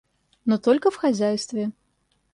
[0.45, 1.73] Но только в хозяйстве.